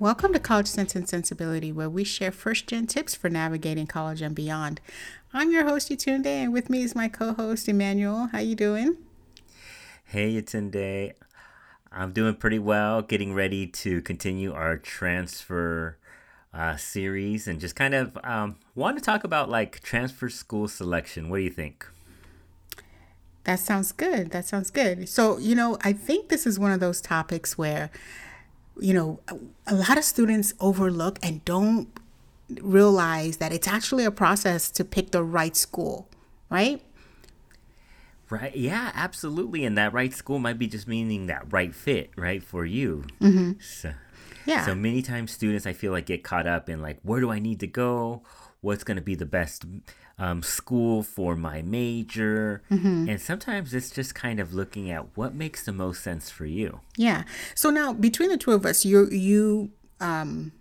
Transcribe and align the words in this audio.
Welcome 0.00 0.32
to 0.32 0.38
College 0.38 0.66
Sense 0.66 0.96
and 0.96 1.06
Sensibility, 1.06 1.72
where 1.72 1.90
we 1.90 2.04
share 2.04 2.32
first 2.32 2.66
gen 2.66 2.86
tips 2.86 3.14
for 3.14 3.28
navigating 3.28 3.86
college 3.86 4.22
and 4.22 4.34
beyond. 4.34 4.80
I'm 5.34 5.50
your 5.52 5.64
host, 5.64 5.90
Yatunde, 5.90 6.24
and 6.24 6.54
with 6.54 6.70
me 6.70 6.80
is 6.80 6.94
my 6.94 7.06
co-host, 7.06 7.68
Emmanuel. 7.68 8.30
How 8.32 8.38
you 8.38 8.54
doing? 8.54 8.96
Hey, 10.06 10.40
Yatunde. 10.40 11.12
I'm 11.92 12.12
doing 12.12 12.34
pretty 12.36 12.58
well, 12.58 13.02
getting 13.02 13.34
ready 13.34 13.66
to 13.66 14.00
continue 14.00 14.54
our 14.54 14.78
transfer 14.78 15.98
uh, 16.54 16.76
series 16.76 17.46
and 17.46 17.60
just 17.60 17.76
kind 17.76 17.92
of 17.92 18.16
um, 18.24 18.56
want 18.74 18.96
to 18.96 19.04
talk 19.04 19.22
about 19.22 19.50
like 19.50 19.80
transfer 19.82 20.30
school 20.30 20.66
selection. 20.66 21.28
What 21.28 21.36
do 21.36 21.42
you 21.42 21.50
think? 21.50 21.86
That 23.44 23.60
sounds 23.60 23.92
good. 23.92 24.30
That 24.30 24.46
sounds 24.46 24.70
good. 24.70 25.10
So, 25.10 25.36
you 25.36 25.54
know, 25.54 25.76
I 25.82 25.92
think 25.92 26.30
this 26.30 26.46
is 26.46 26.58
one 26.58 26.72
of 26.72 26.80
those 26.80 27.02
topics 27.02 27.58
where 27.58 27.90
you 28.78 28.94
know, 28.94 29.20
a 29.66 29.74
lot 29.74 29.98
of 29.98 30.04
students 30.04 30.54
overlook 30.60 31.18
and 31.22 31.44
don't 31.44 31.88
realize 32.60 33.36
that 33.36 33.52
it's 33.52 33.68
actually 33.68 34.04
a 34.04 34.10
process 34.10 34.70
to 34.70 34.84
pick 34.84 35.10
the 35.10 35.22
right 35.22 35.56
school, 35.56 36.08
right? 36.50 36.82
Right. 38.28 38.54
Yeah, 38.56 38.92
absolutely. 38.94 39.64
And 39.64 39.76
that 39.76 39.92
right 39.92 40.14
school 40.14 40.38
might 40.38 40.58
be 40.58 40.68
just 40.68 40.86
meaning 40.86 41.26
that 41.26 41.52
right 41.52 41.74
fit, 41.74 42.10
right, 42.16 42.42
for 42.42 42.64
you. 42.64 43.04
Mm-hmm. 43.20 43.52
So, 43.60 43.92
yeah. 44.46 44.64
So 44.64 44.74
many 44.74 45.02
times 45.02 45.32
students, 45.32 45.66
I 45.66 45.72
feel 45.72 45.92
like, 45.92 46.06
get 46.06 46.22
caught 46.22 46.46
up 46.46 46.68
in 46.68 46.80
like, 46.80 46.98
where 47.02 47.20
do 47.20 47.30
I 47.30 47.40
need 47.40 47.60
to 47.60 47.66
go? 47.66 48.22
What's 48.60 48.84
going 48.84 48.96
to 48.96 49.02
be 49.02 49.14
the 49.14 49.26
best 49.26 49.64
um, 50.20 50.42
school 50.42 51.02
for 51.02 51.34
my 51.34 51.62
major. 51.62 52.62
Mm-hmm. 52.70 53.08
And 53.08 53.20
sometimes 53.20 53.72
it's 53.72 53.90
just 53.90 54.14
kind 54.14 54.38
of 54.38 54.52
looking 54.52 54.90
at 54.90 55.16
what 55.16 55.34
makes 55.34 55.64
the 55.64 55.72
most 55.72 56.02
sense 56.02 56.30
for 56.30 56.44
you. 56.44 56.80
Yeah. 56.96 57.24
So 57.54 57.70
now 57.70 57.94
between 57.94 58.28
the 58.28 58.36
two 58.36 58.52
of 58.52 58.66
us, 58.66 58.84
you 58.84 59.08
you 59.08 59.72
um, 59.98 60.52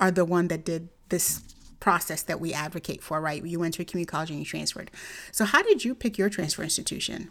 are 0.00 0.10
the 0.10 0.24
one 0.24 0.48
that 0.48 0.64
did 0.64 0.88
this 1.10 1.42
process 1.80 2.22
that 2.22 2.40
we 2.40 2.54
advocate 2.54 3.02
for, 3.02 3.20
right? 3.20 3.44
You 3.44 3.60
went 3.60 3.74
to 3.74 3.82
a 3.82 3.84
community 3.84 4.10
college 4.10 4.30
and 4.30 4.38
you 4.38 4.46
transferred. 4.46 4.90
So 5.30 5.44
how 5.44 5.62
did 5.62 5.84
you 5.84 5.94
pick 5.94 6.16
your 6.16 6.30
transfer 6.30 6.62
institution? 6.62 7.30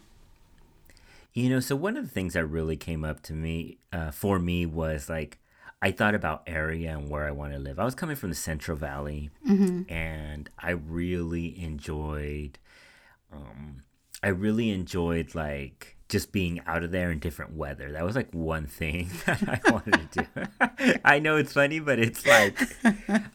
You 1.32 1.50
know, 1.50 1.58
so 1.58 1.74
one 1.74 1.96
of 1.96 2.04
the 2.04 2.10
things 2.10 2.34
that 2.34 2.46
really 2.46 2.76
came 2.76 3.04
up 3.04 3.20
to 3.22 3.32
me 3.32 3.78
uh, 3.92 4.12
for 4.12 4.38
me 4.38 4.64
was 4.64 5.08
like 5.08 5.38
I 5.82 5.90
thought 5.90 6.14
about 6.14 6.42
area 6.46 6.96
and 6.96 7.10
where 7.10 7.26
I 7.26 7.30
want 7.30 7.52
to 7.52 7.58
live. 7.58 7.78
I 7.78 7.84
was 7.84 7.94
coming 7.94 8.16
from 8.16 8.30
the 8.30 8.36
Central 8.36 8.76
Valley, 8.76 9.30
mm-hmm. 9.46 9.92
and 9.92 10.48
I 10.58 10.70
really 10.70 11.62
enjoyed. 11.62 12.58
Um, 13.32 13.82
I 14.22 14.28
really 14.28 14.70
enjoyed 14.70 15.34
like 15.34 15.94
just 16.08 16.32
being 16.32 16.60
out 16.66 16.82
of 16.82 16.92
there 16.92 17.10
in 17.10 17.18
different 17.18 17.56
weather. 17.56 17.90
That 17.92 18.04
was 18.04 18.14
like 18.16 18.32
one 18.32 18.66
thing 18.66 19.10
that 19.26 19.42
I 19.48 19.60
wanted 19.70 20.12
to 20.12 20.26
do. 20.34 20.98
I 21.04 21.18
know 21.18 21.36
it's 21.36 21.52
funny, 21.52 21.80
but 21.80 21.98
it's 21.98 22.26
like 22.26 22.56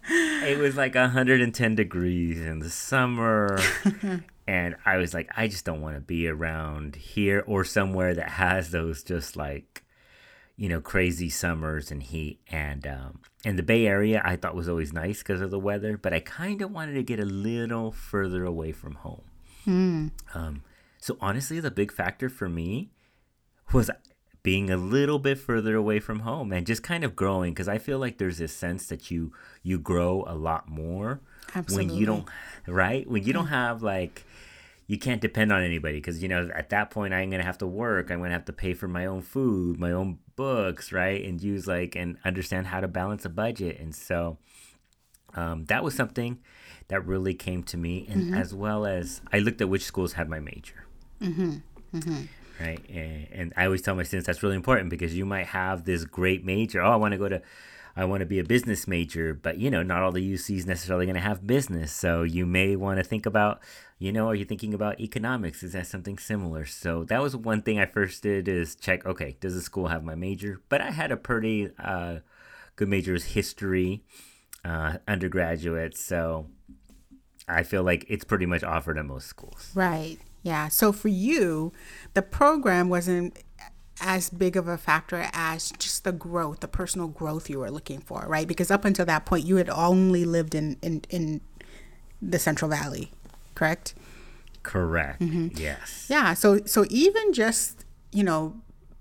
it 0.10 0.58
was 0.58 0.76
like 0.78 0.96
110 0.96 1.76
degrees 1.76 2.40
in 2.40 2.60
the 2.60 2.70
summer. 2.70 3.60
and 4.48 4.76
I 4.86 4.98
was 4.98 5.14
like, 5.14 5.30
I 5.36 5.48
just 5.48 5.66
don't 5.66 5.82
want 5.82 5.96
to 5.96 6.02
be 6.02 6.28
around 6.28 6.96
here 6.96 7.44
or 7.46 7.64
somewhere 7.64 8.14
that 8.16 8.30
has 8.30 8.72
those 8.72 9.04
just 9.04 9.36
like 9.36 9.84
you 10.60 10.68
know 10.68 10.82
crazy 10.82 11.30
summers 11.30 11.90
and 11.90 12.04
heat 12.04 12.38
and 12.52 12.86
um, 12.86 13.22
and 13.46 13.58
the 13.58 13.64
bay 13.64 13.88
area 13.88 14.22
i 14.26 14.36
thought 14.36 14.54
was 14.54 14.68
always 14.68 14.92
nice 14.92 15.20
because 15.20 15.40
of 15.40 15.52
the 15.52 15.58
weather 15.58 15.98
but 15.98 16.14
i 16.14 16.20
kind 16.20 16.62
of 16.62 16.70
wanted 16.70 16.94
to 16.94 17.02
get 17.02 17.18
a 17.18 17.26
little 17.26 17.94
further 17.94 18.44
away 18.44 18.74
from 18.74 18.96
home 18.96 19.24
mm. 19.66 20.12
um, 20.36 20.62
so 21.00 21.18
honestly 21.22 21.62
the 21.62 21.72
big 21.72 21.94
factor 21.94 22.28
for 22.28 22.50
me 22.50 22.90
was 23.72 23.90
being 24.44 24.70
a 24.70 24.76
little 24.76 25.18
bit 25.18 25.38
further 25.38 25.76
away 25.76 26.00
from 26.00 26.20
home 26.22 26.52
and 26.52 26.68
just 26.68 26.84
kind 26.84 27.06
of 27.06 27.16
growing 27.16 27.54
because 27.54 27.70
i 27.70 27.78
feel 27.78 27.98
like 27.98 28.18
there's 28.18 28.40
this 28.40 28.54
sense 28.54 28.88
that 28.88 29.10
you 29.10 29.32
you 29.64 29.80
grow 29.80 30.26
a 30.28 30.36
lot 30.36 30.68
more 30.68 31.22
Absolutely. 31.56 31.88
when 31.88 31.96
you 31.96 32.06
don't 32.06 32.26
right 32.68 33.10
when 33.10 33.24
you 33.24 33.32
don't 33.32 33.48
have 33.48 33.82
like 33.82 34.26
you 34.90 34.98
can't 34.98 35.22
depend 35.22 35.54
on 35.54 35.62
anybody 35.62 35.98
because 35.98 36.22
you 36.22 36.28
know 36.28 36.50
at 36.56 36.70
that 36.70 36.90
point 36.90 37.14
i'm 37.14 37.30
gonna 37.30 37.44
have 37.44 37.60
to 37.60 37.68
work 37.68 38.10
i'm 38.10 38.20
gonna 38.20 38.34
have 38.34 38.44
to 38.44 38.52
pay 38.52 38.74
for 38.74 38.88
my 38.88 39.06
own 39.06 39.22
food 39.22 39.80
my 39.80 39.92
own 39.92 40.18
books 40.36 40.92
right 40.92 41.24
and 41.24 41.42
use 41.42 41.68
like 41.68 41.96
and 41.96 42.18
understand 42.26 42.68
how 42.68 42.82
to 42.82 42.88
balance 42.88 43.24
a 43.24 43.30
budget 43.30 43.80
and 43.80 43.96
so 43.96 44.38
um, 45.36 45.66
that 45.66 45.84
was 45.84 45.94
something 45.94 46.40
that 46.88 47.06
really 47.06 47.36
came 47.36 47.62
to 47.62 47.78
me 47.78 48.08
and 48.10 48.24
mm-hmm. 48.24 48.34
as 48.34 48.54
well 48.54 48.86
as 48.86 49.22
i 49.32 49.38
looked 49.38 49.62
at 49.62 49.70
which 49.70 49.84
schools 49.84 50.14
had 50.14 50.28
my 50.28 50.40
major 50.40 50.86
mm-hmm. 51.22 51.58
Mm-hmm. 51.94 52.24
right 52.60 52.84
and, 52.90 53.28
and 53.32 53.54
i 53.56 53.66
always 53.66 53.84
tell 53.84 53.94
my 53.94 54.04
students 54.04 54.26
that's 54.26 54.42
really 54.42 54.56
important 54.56 54.90
because 54.90 55.16
you 55.16 55.24
might 55.24 55.46
have 55.46 55.86
this 55.86 56.04
great 56.04 56.44
major 56.44 56.82
oh 56.82 56.92
i 56.92 56.96
want 56.96 57.12
to 57.12 57.20
go 57.20 57.30
to 57.30 57.42
I 58.00 58.06
want 58.06 58.22
to 58.22 58.26
be 58.26 58.40
a 58.40 58.46
business 58.46 58.88
major, 58.88 59.34
but 59.34 59.58
you 59.58 59.70
know, 59.70 59.84
not 59.84 60.02
all 60.04 60.14
the 60.14 60.34
UCs 60.34 60.66
necessarily 60.66 61.06
going 61.06 61.16
to 61.16 61.22
have 61.22 61.46
business. 61.46 61.92
So 61.92 62.24
you 62.24 62.46
may 62.46 62.78
want 62.78 62.98
to 62.98 63.04
think 63.04 63.26
about, 63.26 63.60
you 63.98 64.14
know, 64.14 64.30
are 64.30 64.36
you 64.36 64.46
thinking 64.46 64.74
about 64.74 65.02
economics? 65.02 65.64
Is 65.64 65.74
that 65.74 65.86
something 65.86 66.18
similar? 66.18 66.66
So 66.66 67.04
that 67.04 67.22
was 67.22 67.36
one 67.36 67.62
thing 67.62 67.78
I 67.78 67.86
first 67.86 68.24
did 68.24 68.48
is 68.48 68.76
check, 68.76 69.06
okay, 69.06 69.36
does 69.42 69.54
the 69.54 69.60
school 69.60 69.88
have 69.88 70.06
my 70.06 70.16
major? 70.16 70.62
But 70.70 70.80
I 70.80 70.92
had 70.92 71.12
a 71.12 71.18
pretty 71.18 71.72
uh, 71.78 72.20
good 72.78 72.88
major 72.88 73.16
is 73.16 73.26
history, 73.26 74.02
uh, 74.64 75.00
undergraduate. 75.06 75.98
So 75.98 76.48
I 77.50 77.64
feel 77.64 77.84
like 77.84 78.06
it's 78.08 78.24
pretty 78.24 78.46
much 78.46 78.64
offered 78.64 78.98
at 78.98 79.04
most 79.04 79.28
schools. 79.28 79.72
Right. 79.76 80.20
Yeah. 80.42 80.70
So 80.70 80.94
for 80.94 81.10
you, 81.10 81.74
the 82.14 82.22
program 82.22 82.88
wasn't 82.88 83.44
as 84.02 84.30
big 84.30 84.56
of 84.56 84.68
a 84.68 84.78
factor 84.78 85.28
as 85.34 85.72
just 85.72 86.04
the 86.04 86.12
growth, 86.12 86.60
the 86.62 86.68
personal 86.68 87.08
growth 87.08 87.50
you 87.50 87.60
were 87.60 87.72
looking 87.72 88.00
for, 88.00 88.26
right? 88.28 88.48
Because 88.48 88.72
up 88.72 88.86
until 88.86 89.06
that 89.06 89.26
point, 89.26 89.46
you 89.46 89.58
had 89.58 89.70
only 89.70 90.26
lived 90.26 90.56
in 90.56 90.78
in, 90.82 91.04
in 91.10 91.42
the 92.22 92.40
Central 92.40 92.70
Valley, 92.70 93.12
correct? 93.56 93.94
Correct. 94.64 95.22
Mm-hmm. 95.22 95.48
Yes. 95.56 96.08
Yeah. 96.10 96.34
So 96.34 96.60
so 96.66 96.86
even 96.90 97.34
just 97.34 97.86
you 98.12 98.24
know 98.24 98.56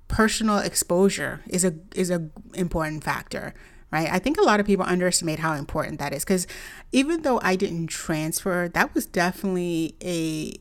personal 0.09 0.59
exposure 0.59 1.43
is 1.47 1.65
a 1.65 1.75
is 1.95 2.11
a 2.11 2.29
important 2.55 3.05
factor 3.05 3.55
right 3.93 4.09
i 4.11 4.19
think 4.19 4.39
a 4.39 4.43
lot 4.43 4.59
of 4.59 4.67
people 4.67 4.85
underestimate 4.87 5.39
how 5.39 5.53
important 5.53 5.99
that 5.99 6.15
is 6.15 6.25
because 6.25 6.47
even 6.93 7.23
though 7.23 7.39
i 7.43 7.55
didn't 7.55 7.87
transfer 7.89 8.69
that 8.73 8.93
was 8.95 9.05
definitely 9.05 9.95
a 10.03 10.55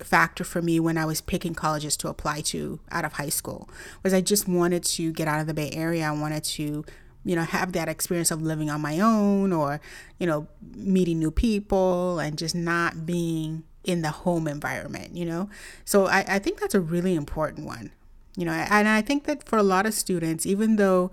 factor 0.00 0.44
for 0.44 0.62
me 0.62 0.80
when 0.80 0.96
I 0.96 1.04
was 1.04 1.20
picking 1.20 1.54
colleges 1.54 1.96
to 1.98 2.08
apply 2.08 2.40
to 2.42 2.80
out 2.90 3.04
of 3.04 3.14
high 3.14 3.28
school 3.28 3.68
was 4.02 4.14
I 4.14 4.20
just 4.20 4.48
wanted 4.48 4.84
to 4.84 5.12
get 5.12 5.28
out 5.28 5.40
of 5.40 5.46
the 5.46 5.54
Bay 5.54 5.70
Area. 5.72 6.06
I 6.06 6.12
wanted 6.12 6.44
to, 6.44 6.84
you 7.24 7.36
know, 7.36 7.42
have 7.42 7.72
that 7.72 7.88
experience 7.88 8.30
of 8.30 8.42
living 8.42 8.70
on 8.70 8.80
my 8.80 9.00
own 9.00 9.52
or, 9.52 9.80
you 10.18 10.26
know, 10.26 10.46
meeting 10.74 11.18
new 11.18 11.30
people 11.30 12.18
and 12.18 12.38
just 12.38 12.54
not 12.54 13.06
being 13.06 13.64
in 13.84 14.02
the 14.02 14.10
home 14.10 14.46
environment, 14.46 15.16
you 15.16 15.24
know? 15.24 15.48
So 15.84 16.06
I, 16.06 16.24
I 16.28 16.38
think 16.38 16.60
that's 16.60 16.74
a 16.74 16.80
really 16.80 17.14
important 17.14 17.66
one, 17.66 17.90
you 18.36 18.44
know, 18.44 18.52
and 18.52 18.88
I 18.88 19.02
think 19.02 19.24
that 19.24 19.48
for 19.48 19.58
a 19.58 19.62
lot 19.62 19.86
of 19.86 19.94
students, 19.94 20.46
even 20.46 20.76
though, 20.76 21.10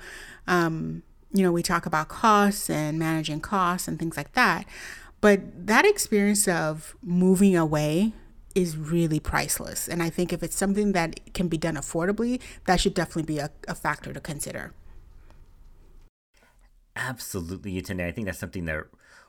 um, 0.48 1.04
you 1.34 1.44
know, 1.44 1.52
we 1.52 1.64
talk 1.64 1.86
about 1.86 2.08
costs 2.08 2.70
and 2.70 3.00
managing 3.00 3.42
costs 3.42 3.88
and 3.88 4.00
things 4.00 4.16
like 4.16 4.34
that, 4.34 4.66
but 5.22 5.68
that 5.68 5.86
experience 5.86 6.48
of 6.48 6.96
moving 7.02 7.58
away 7.58 8.14
is 8.56 8.78
really 8.78 9.20
priceless. 9.20 9.88
And 9.88 10.02
I 10.02 10.10
think 10.10 10.32
if 10.32 10.42
it's 10.42 10.56
something 10.56 10.94
that 10.94 11.34
can 11.34 11.50
be 11.50 11.58
done 11.58 11.76
affordably, 11.76 12.42
that 12.66 12.80
should 12.80 12.94
definitely 12.94 13.24
be 13.24 13.40
a, 13.40 13.52
a 13.68 13.76
factor 13.76 14.14
to 14.14 14.22
consider. 14.22 14.74
Absolutely, 16.96 17.74
Yatunde. 17.74 18.08
I 18.08 18.12
think 18.12 18.26
that's 18.26 18.40
something 18.40 18.66
that 18.66 18.86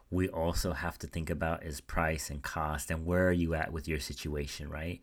we 0.09 0.29
also 0.29 0.73
have 0.73 0.97
to 0.99 1.09
think 1.09 1.29
about 1.29 1.65
is 1.65 1.81
price 1.81 2.31
and 2.31 2.41
cost 2.41 2.93
and 2.93 3.05
where 3.05 3.27
are 3.27 3.33
you 3.33 3.55
at 3.55 3.73
with 3.73 3.89
your 3.89 3.99
situation, 3.99 4.71
right? 4.71 5.01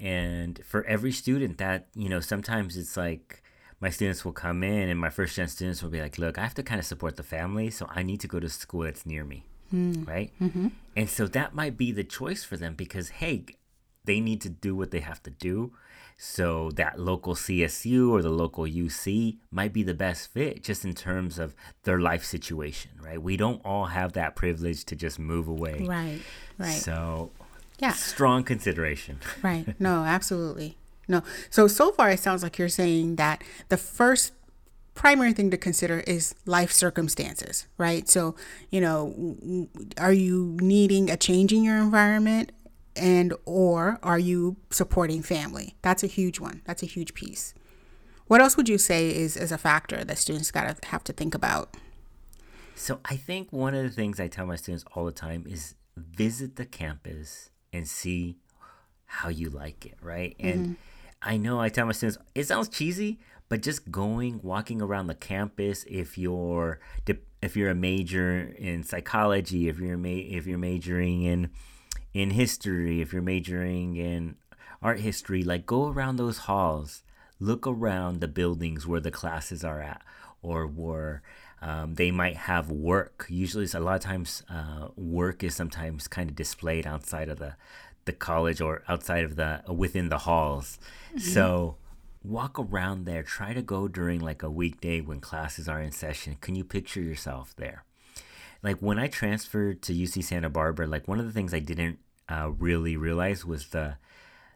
And 0.00 0.60
for 0.64 0.84
every 0.84 1.12
student 1.12 1.58
that, 1.58 1.86
you 1.94 2.08
know, 2.08 2.18
sometimes 2.18 2.76
it's 2.76 2.96
like 2.96 3.44
my 3.80 3.88
students 3.88 4.24
will 4.24 4.32
come 4.32 4.64
in 4.64 4.88
and 4.88 4.98
my 4.98 5.10
first 5.10 5.36
gen 5.36 5.46
students 5.46 5.80
will 5.80 5.90
be 5.90 6.00
like, 6.00 6.18
look, 6.18 6.38
I 6.38 6.42
have 6.42 6.54
to 6.54 6.64
kind 6.64 6.80
of 6.80 6.84
support 6.84 7.16
the 7.16 7.22
family, 7.22 7.70
so 7.70 7.86
I 7.88 8.02
need 8.02 8.18
to 8.20 8.28
go 8.28 8.40
to 8.40 8.48
school 8.48 8.82
that's 8.82 9.06
near 9.06 9.24
me 9.24 9.44
mm. 9.72 10.06
right? 10.06 10.32
Mm-hmm. 10.40 10.68
And 10.96 11.08
so 11.08 11.26
that 11.28 11.54
might 11.54 11.76
be 11.76 11.92
the 11.92 12.04
choice 12.04 12.44
for 12.44 12.56
them 12.56 12.74
because, 12.74 13.08
hey, 13.08 13.44
they 14.04 14.20
need 14.20 14.40
to 14.42 14.48
do 14.48 14.74
what 14.74 14.90
they 14.90 15.00
have 15.00 15.22
to 15.24 15.30
do. 15.30 15.72
So 16.18 16.70
that 16.72 17.00
local 17.00 17.34
CSU 17.34 18.10
or 18.10 18.22
the 18.22 18.30
local 18.30 18.64
UC 18.64 19.38
might 19.50 19.72
be 19.72 19.82
the 19.82 19.94
best 19.94 20.30
fit 20.32 20.62
just 20.62 20.84
in 20.84 20.94
terms 20.94 21.38
of 21.38 21.54
their 21.82 21.98
life 21.98 22.24
situation, 22.24 22.92
right? 23.02 23.20
We 23.20 23.36
don't 23.36 23.60
all 23.64 23.86
have 23.86 24.12
that 24.12 24.36
privilege 24.36 24.84
to 24.84 24.96
just 24.96 25.18
move 25.18 25.48
away. 25.48 25.84
Right, 25.84 26.20
right. 26.58 26.68
So, 26.68 27.30
yeah. 27.78 27.92
Strong 27.92 28.44
consideration. 28.44 29.18
right. 29.42 29.74
No, 29.80 30.04
absolutely. 30.04 30.76
No. 31.08 31.22
So, 31.50 31.66
so 31.66 31.90
far, 31.90 32.10
it 32.10 32.20
sounds 32.20 32.42
like 32.42 32.58
you're 32.58 32.68
saying 32.68 33.16
that 33.16 33.42
the 33.68 33.76
first 33.76 34.32
primary 34.94 35.32
thing 35.32 35.50
to 35.50 35.56
consider 35.56 36.00
is 36.00 36.34
life 36.46 36.72
circumstances, 36.72 37.66
right? 37.78 38.08
So, 38.08 38.34
you 38.70 38.80
know, 38.80 39.68
are 39.98 40.12
you 40.12 40.56
needing 40.60 41.10
a 41.10 41.16
change 41.16 41.52
in 41.52 41.62
your 41.62 41.78
environment 41.78 42.52
and 42.94 43.32
or 43.44 43.98
are 44.02 44.18
you 44.18 44.56
supporting 44.70 45.22
family? 45.22 45.76
That's 45.82 46.02
a 46.02 46.06
huge 46.06 46.40
one. 46.40 46.62
That's 46.64 46.82
a 46.82 46.86
huge 46.86 47.14
piece. 47.14 47.54
What 48.26 48.40
else 48.40 48.56
would 48.56 48.68
you 48.68 48.78
say 48.78 49.14
is, 49.14 49.36
is 49.36 49.52
a 49.52 49.58
factor 49.58 50.04
that 50.04 50.18
students 50.18 50.50
got 50.50 50.80
to 50.80 50.88
have 50.88 51.04
to 51.04 51.12
think 51.12 51.34
about? 51.34 51.76
So 52.74 53.00
I 53.04 53.16
think 53.16 53.52
one 53.52 53.74
of 53.74 53.82
the 53.82 53.90
things 53.90 54.18
I 54.18 54.28
tell 54.28 54.46
my 54.46 54.56
students 54.56 54.84
all 54.94 55.04
the 55.04 55.12
time 55.12 55.44
is 55.48 55.74
visit 55.96 56.56
the 56.56 56.64
campus 56.64 57.50
and 57.72 57.86
see 57.86 58.38
how 59.06 59.28
you 59.28 59.50
like 59.50 59.84
it, 59.84 59.94
right? 60.00 60.34
And 60.40 60.60
mm-hmm. 60.60 60.72
I 61.20 61.36
know 61.36 61.60
I 61.60 61.68
tell 61.68 61.86
my 61.86 61.92
students 61.92 62.18
it 62.34 62.44
sounds 62.44 62.68
cheesy, 62.68 63.20
but 63.52 63.60
just 63.60 63.92
going, 63.92 64.40
walking 64.42 64.80
around 64.80 65.08
the 65.08 65.14
campus, 65.14 65.84
if 65.86 66.16
you're 66.16 66.80
if 67.42 67.54
you're 67.54 67.68
a 67.68 67.74
major 67.74 68.54
in 68.56 68.82
psychology, 68.82 69.68
if 69.68 69.78
you're 69.78 69.98
ma- 69.98 70.08
if 70.08 70.46
you're 70.46 70.56
majoring 70.56 71.20
in 71.20 71.50
in 72.14 72.30
history, 72.30 73.02
if 73.02 73.12
you're 73.12 73.20
majoring 73.20 73.96
in 73.96 74.36
art 74.80 75.00
history, 75.00 75.42
like 75.42 75.66
go 75.66 75.88
around 75.88 76.16
those 76.16 76.38
halls, 76.48 77.02
look 77.38 77.66
around 77.66 78.22
the 78.22 78.26
buildings 78.26 78.86
where 78.86 79.00
the 79.00 79.10
classes 79.10 79.62
are 79.62 79.82
at, 79.82 80.00
or 80.40 80.66
where 80.66 81.20
um, 81.60 81.96
they 81.96 82.10
might 82.10 82.38
have 82.38 82.70
work. 82.70 83.26
Usually, 83.28 83.68
a 83.74 83.80
lot 83.80 83.96
of 83.96 84.00
times, 84.00 84.42
uh, 84.48 84.88
work 84.96 85.44
is 85.44 85.54
sometimes 85.54 86.08
kind 86.08 86.30
of 86.30 86.36
displayed 86.36 86.86
outside 86.86 87.28
of 87.28 87.38
the 87.38 87.56
the 88.06 88.14
college 88.14 88.62
or 88.62 88.82
outside 88.88 89.24
of 89.24 89.36
the 89.36 89.62
within 89.68 90.08
the 90.08 90.20
halls. 90.20 90.78
Mm-hmm. 91.10 91.18
So 91.18 91.76
walk 92.24 92.58
around 92.58 93.04
there. 93.04 93.22
Try 93.22 93.52
to 93.52 93.62
go 93.62 93.88
during 93.88 94.20
like 94.20 94.42
a 94.42 94.50
weekday 94.50 95.00
when 95.00 95.20
classes 95.20 95.68
are 95.68 95.80
in 95.80 95.92
session. 95.92 96.36
Can 96.40 96.54
you 96.54 96.64
picture 96.64 97.00
yourself 97.00 97.54
there? 97.56 97.84
Like 98.62 98.78
when 98.78 98.98
I 98.98 99.08
transferred 99.08 99.82
to 99.82 99.92
UC 99.92 100.24
Santa 100.24 100.48
Barbara, 100.48 100.86
like 100.86 101.08
one 101.08 101.18
of 101.18 101.26
the 101.26 101.32
things 101.32 101.52
I 101.52 101.58
didn't 101.58 101.98
uh, 102.28 102.50
really 102.58 102.96
realize 102.96 103.44
was 103.44 103.68
the 103.68 103.96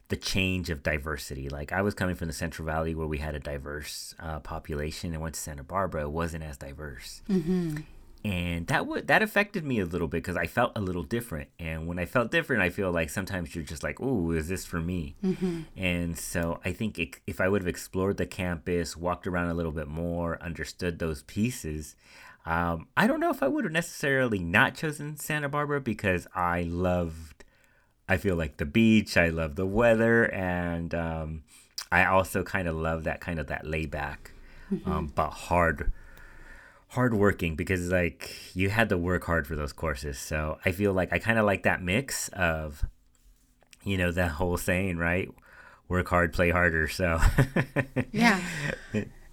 the 0.08 0.16
change 0.16 0.70
of 0.70 0.84
diversity. 0.84 1.48
Like 1.48 1.72
I 1.72 1.82
was 1.82 1.94
coming 1.94 2.14
from 2.14 2.28
the 2.28 2.32
Central 2.32 2.64
Valley 2.66 2.94
where 2.94 3.08
we 3.08 3.18
had 3.18 3.34
a 3.34 3.40
diverse 3.40 4.14
uh, 4.20 4.38
population, 4.40 5.12
and 5.12 5.20
went 5.20 5.34
to 5.34 5.40
Santa 5.40 5.64
Barbara, 5.64 6.02
it 6.02 6.12
wasn't 6.12 6.44
as 6.44 6.56
diverse. 6.56 7.22
Mm-hmm. 7.28 7.78
And 8.24 8.66
that 8.66 8.86
would 8.86 9.06
that 9.06 9.22
affected 9.22 9.64
me 9.64 9.78
a 9.78 9.84
little 9.84 10.08
bit 10.08 10.22
because 10.22 10.36
I 10.36 10.46
felt 10.46 10.72
a 10.74 10.80
little 10.80 11.04
different. 11.04 11.48
And 11.60 11.86
when 11.86 11.98
I 11.98 12.06
felt 12.06 12.32
different, 12.32 12.62
I 12.62 12.70
feel 12.70 12.90
like 12.90 13.08
sometimes 13.08 13.54
you're 13.54 13.62
just 13.62 13.84
like, 13.84 14.00
"Ooh, 14.00 14.32
is 14.32 14.48
this 14.48 14.64
for 14.64 14.80
me?" 14.80 15.14
Mm-hmm. 15.24 15.60
And 15.76 16.18
so 16.18 16.60
I 16.64 16.72
think 16.72 16.98
it, 16.98 17.20
if 17.26 17.40
I 17.40 17.48
would 17.48 17.62
have 17.62 17.68
explored 17.68 18.16
the 18.16 18.26
campus, 18.26 18.96
walked 18.96 19.26
around 19.28 19.50
a 19.50 19.54
little 19.54 19.70
bit 19.70 19.86
more, 19.86 20.42
understood 20.42 20.98
those 20.98 21.22
pieces, 21.22 21.94
um, 22.44 22.88
I 22.96 23.06
don't 23.06 23.20
know 23.20 23.30
if 23.30 23.42
I 23.44 23.48
would 23.48 23.64
have 23.64 23.72
necessarily 23.72 24.40
not 24.40 24.74
chosen 24.74 25.16
Santa 25.16 25.48
Barbara 25.48 25.80
because 25.80 26.26
I 26.34 26.62
loved 26.62 27.36
I 28.08 28.16
feel 28.16 28.36
like 28.36 28.56
the 28.56 28.66
beach. 28.66 29.16
I 29.16 29.28
love 29.28 29.56
the 29.56 29.66
weather, 29.66 30.32
and 30.32 30.94
um, 30.94 31.42
I 31.90 32.04
also 32.04 32.42
kind 32.42 32.68
of 32.68 32.76
love 32.76 33.04
that 33.04 33.20
kind 33.20 33.38
of 33.40 33.48
that 33.48 33.66
layback, 33.66 34.32
mm-hmm. 34.72 34.90
um, 34.90 35.12
but 35.14 35.30
hard, 35.30 35.92
hard 36.96 37.12
working 37.12 37.54
because 37.56 37.90
like 37.90 38.34
you 38.54 38.70
had 38.70 38.88
to 38.88 38.96
work 38.96 39.22
hard 39.24 39.46
for 39.46 39.54
those 39.54 39.72
courses. 39.72 40.18
So 40.18 40.58
I 40.64 40.72
feel 40.72 40.94
like 40.94 41.12
I 41.12 41.18
kind 41.18 41.38
of 41.38 41.44
like 41.44 41.64
that 41.64 41.82
mix 41.82 42.28
of, 42.28 42.84
you 43.84 43.98
know, 43.98 44.10
that 44.12 44.30
whole 44.30 44.56
saying, 44.56 44.96
right? 44.96 45.28
Work 45.88 46.08
hard, 46.08 46.32
play 46.32 46.48
harder. 46.50 46.88
So 46.88 47.20
yeah, 48.12 48.40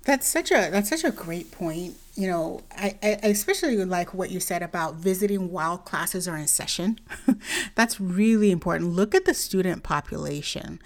that's 0.04 0.28
such 0.28 0.52
a 0.52 0.70
that's 0.72 0.90
such 0.90 1.06
a 1.06 1.12
great 1.12 1.52
point. 1.52 1.96
You 2.16 2.28
know, 2.28 2.62
I, 2.78 2.98
I 3.02 3.20
especially 3.24 3.78
like 3.86 4.14
what 4.14 4.30
you 4.30 4.42
said 4.42 4.62
about 4.62 4.96
visiting 4.96 5.50
while 5.50 5.78
classes 5.78 6.28
are 6.28 6.38
in 6.38 6.48
session. 6.48 7.00
that's 7.76 8.00
really 8.00 8.52
important. 8.52 8.92
Look 8.92 9.16
at 9.16 9.24
the 9.24 9.34
student 9.34 9.84
population 9.84 10.80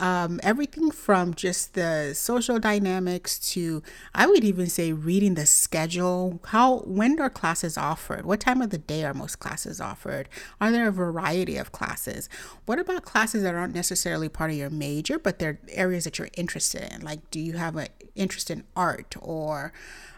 um, 0.00 0.40
everything 0.42 0.90
from 0.90 1.34
just 1.34 1.74
the 1.74 2.12
social 2.14 2.58
dynamics 2.58 3.38
to 3.38 3.82
i 4.14 4.26
would 4.26 4.44
even 4.44 4.66
say 4.66 4.92
reading 4.92 5.34
the 5.34 5.46
schedule. 5.46 6.40
How 6.46 6.78
when 6.80 7.20
are 7.20 7.30
classes 7.30 7.76
offered? 7.76 8.24
What 8.24 8.40
time 8.40 8.62
of 8.62 8.70
the 8.70 8.78
day 8.78 9.04
are 9.04 9.14
most 9.14 9.38
classes 9.38 9.80
offered? 9.80 10.28
Are 10.60 10.70
there 10.70 10.88
a 10.88 10.92
variety 10.92 11.56
of 11.56 11.72
classes? 11.72 12.28
What 12.66 12.78
about 12.78 13.04
classes 13.04 13.42
that 13.42 13.54
aren't 13.54 13.74
necessarily 13.74 14.28
part 14.28 14.50
of 14.50 14.56
your 14.56 14.70
major 14.70 15.18
but 15.18 15.38
they're 15.38 15.60
areas 15.68 16.04
that 16.04 16.18
you're 16.18 16.28
interested 16.36 16.92
in? 16.92 17.02
Like 17.02 17.30
do 17.30 17.40
you 17.40 17.54
have 17.54 17.76
an 17.76 17.88
interest 18.14 18.50
in 18.50 18.64
art 18.76 19.14
or 19.20 19.72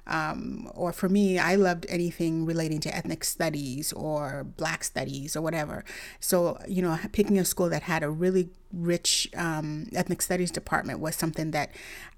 um, 0.06 0.70
or 0.74 0.92
for 0.92 1.08
me, 1.08 1.38
I 1.38 1.54
loved 1.54 1.86
anything 1.88 2.44
relating 2.44 2.80
to 2.80 2.94
ethnic 2.94 3.24
studies 3.24 3.92
or 3.92 4.44
black 4.44 4.84
studies 4.84 5.36
or 5.36 5.42
whatever. 5.42 5.84
So, 6.18 6.58
you 6.66 6.82
know, 6.82 6.98
picking 7.12 7.38
a 7.38 7.44
school 7.44 7.68
that 7.68 7.82
had 7.82 8.02
a 8.02 8.10
really 8.10 8.50
rich 8.72 9.28
um, 9.36 9.88
ethnic 9.94 10.22
studies 10.22 10.50
department 10.50 10.98
was 10.98 11.14
something 11.14 11.52
that, 11.52 11.70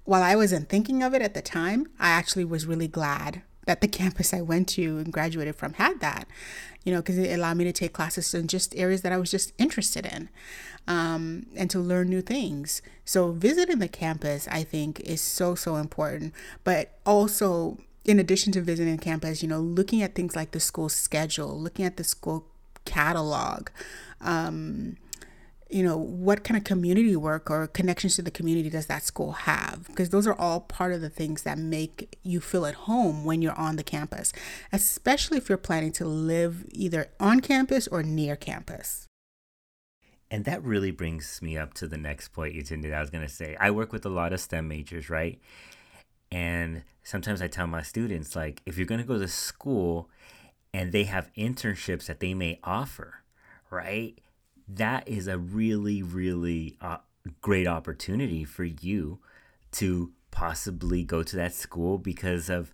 while 0.03 0.23
I 0.23 0.35
wasn't 0.35 0.69
thinking 0.69 1.03
of 1.03 1.13
it 1.13 1.21
at 1.21 1.33
the 1.33 1.41
time, 1.41 1.87
I 1.99 2.09
actually 2.09 2.45
was 2.45 2.65
really 2.65 2.87
glad 2.87 3.43
that 3.65 3.81
the 3.81 3.87
campus 3.87 4.33
I 4.33 4.41
went 4.41 4.67
to 4.69 4.97
and 4.97 5.11
graduated 5.11 5.55
from 5.55 5.73
had 5.73 5.99
that, 5.99 6.27
you 6.83 6.93
know, 6.93 7.01
because 7.01 7.17
it 7.17 7.31
allowed 7.31 7.57
me 7.57 7.63
to 7.65 7.73
take 7.73 7.93
classes 7.93 8.33
in 8.33 8.47
just 8.47 8.75
areas 8.75 9.01
that 9.01 9.11
I 9.11 9.17
was 9.17 9.31
just 9.31 9.53
interested 9.57 10.05
in 10.05 10.29
um, 10.87 11.47
and 11.55 11.69
to 11.71 11.79
learn 11.79 12.09
new 12.09 12.21
things. 12.21 12.81
So, 13.03 13.31
visiting 13.31 13.79
the 13.79 13.87
campus, 13.87 14.47
I 14.49 14.63
think, 14.63 14.99
is 15.01 15.21
so, 15.21 15.55
so 15.55 15.75
important. 15.75 16.33
But 16.63 16.97
also, 17.05 17.77
in 18.05 18.19
addition 18.19 18.51
to 18.53 18.61
visiting 18.61 18.97
campus, 18.97 19.41
you 19.41 19.49
know, 19.49 19.59
looking 19.59 20.01
at 20.01 20.15
things 20.15 20.35
like 20.35 20.51
the 20.51 20.59
school 20.59 20.89
schedule, 20.89 21.59
looking 21.59 21.85
at 21.85 21.97
the 21.97 22.03
school 22.03 22.45
catalog, 22.85 23.69
um, 24.21 24.97
you 25.69 25.83
know, 25.83 25.97
what 25.97 26.43
kind 26.43 26.57
of 26.57 26.63
community 26.63 27.15
work 27.15 27.49
or 27.49 27.67
connections 27.67 28.15
to 28.15 28.21
the 28.21 28.31
community 28.31 28.69
does 28.69 28.85
that 28.85 29.03
school 29.03 29.31
have? 29.31 29.87
Because 29.87 30.11
those 30.11 30.27
are 30.27 30.35
all 30.35 30.59
part 30.59 30.93
of 30.93 31.01
the 31.01 31.09
things 31.09 31.41
that 31.43 31.57
make 31.57 32.17
you 32.23 32.39
feel 32.39 32.65
at 32.65 32.75
home 32.75 33.25
when 33.25 33.41
you're 33.41 33.59
on 33.59 33.75
the 33.75 33.83
campus, 33.83 34.31
especially 34.71 35.37
if 35.37 35.49
you're 35.49 35.57
planning 35.57 35.91
to 35.93 36.05
live 36.05 36.65
either 36.71 37.07
on 37.19 37.39
campus 37.39 37.87
or 37.87 38.03
near 38.03 38.35
campus. 38.35 39.07
And 40.29 40.45
that 40.45 40.63
really 40.63 40.91
brings 40.91 41.41
me 41.41 41.57
up 41.57 41.73
to 41.75 41.87
the 41.87 41.97
next 41.97 42.29
point 42.29 42.53
you 42.53 42.59
intended. 42.59 42.93
I 42.93 43.01
was 43.01 43.09
going 43.09 43.25
to 43.25 43.33
say, 43.33 43.55
I 43.59 43.71
work 43.71 43.91
with 43.91 44.05
a 44.05 44.09
lot 44.09 44.33
of 44.33 44.39
STEM 44.39 44.67
majors, 44.67 45.09
right? 45.09 45.39
And 46.31 46.83
sometimes 47.03 47.41
I 47.41 47.47
tell 47.47 47.67
my 47.67 47.81
students, 47.81 48.35
like, 48.35 48.61
if 48.65 48.77
you're 48.77 48.87
going 48.87 49.01
to 49.01 49.07
go 49.07 49.19
to 49.19 49.27
school 49.27 50.09
and 50.73 50.91
they 50.91 51.03
have 51.03 51.31
internships 51.37 52.07
that 52.07 52.19
they 52.19 52.33
may 52.33 52.59
offer, 52.63 53.23
right? 53.69 54.19
That 54.67 55.07
is 55.07 55.27
a 55.27 55.37
really, 55.37 56.01
really 56.01 56.77
uh, 56.81 56.97
great 57.41 57.67
opportunity 57.67 58.43
for 58.43 58.63
you 58.63 59.19
to 59.73 60.11
possibly 60.31 61.03
go 61.03 61.23
to 61.23 61.35
that 61.35 61.53
school 61.53 61.97
because 61.97 62.49
of 62.49 62.73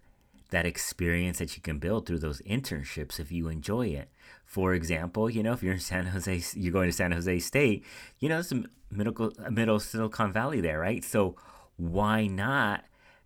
that 0.51 0.65
experience 0.65 1.39
that 1.39 1.55
you 1.55 1.61
can 1.61 1.79
build 1.79 2.05
through 2.05 2.19
those 2.19 2.41
internships 2.41 3.19
if 3.19 3.31
you 3.31 3.47
enjoy 3.47 3.87
it. 3.87 4.09
For 4.45 4.73
example, 4.73 5.29
you 5.29 5.41
know, 5.43 5.53
if 5.53 5.63
you're 5.63 5.73
in 5.73 5.79
San 5.79 6.07
Jose, 6.07 6.43
you're 6.55 6.73
going 6.73 6.89
to 6.89 6.93
San 6.93 7.11
Jose 7.13 7.39
State, 7.39 7.85
you 8.19 8.29
know, 8.29 8.41
a 8.41 8.93
middle, 8.93 9.31
middle 9.49 9.79
Silicon 9.79 10.33
Valley 10.33 10.59
there, 10.59 10.79
right? 10.79 11.03
So 11.03 11.35
why 11.77 12.27
not 12.27 12.83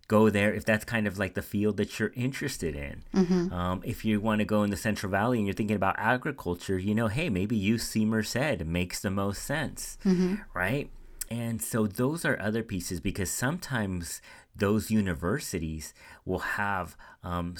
go 0.08 0.30
there 0.30 0.52
if 0.52 0.64
that's 0.64 0.84
kind 0.84 1.06
of 1.06 1.18
like 1.18 1.34
the 1.34 1.42
field 1.42 1.76
that 1.78 1.98
you're 1.98 2.12
interested 2.14 2.76
in. 2.76 3.02
Mm-hmm. 3.14 3.52
Um, 3.52 3.82
if 3.84 4.04
you 4.04 4.20
want 4.20 4.40
to 4.40 4.44
go 4.44 4.62
in 4.62 4.70
the 4.70 4.76
Central 4.76 5.10
Valley 5.10 5.38
and 5.38 5.46
you're 5.46 5.54
thinking 5.54 5.76
about 5.76 5.96
agriculture, 5.98 6.78
you 6.78 6.94
know, 6.94 7.08
hey, 7.08 7.28
maybe 7.28 7.60
UC 7.60 8.06
Merced 8.06 8.64
makes 8.64 9.00
the 9.00 9.10
most 9.10 9.42
sense, 9.42 9.98
mm-hmm. 10.04 10.36
right? 10.54 10.90
And 11.28 11.60
so 11.60 11.86
those 11.86 12.24
are 12.24 12.40
other 12.40 12.62
pieces 12.62 13.00
because 13.00 13.30
sometimes 13.30 14.20
those 14.54 14.90
universities 14.90 15.92
will 16.24 16.38
have 16.40 16.96
um, 17.24 17.56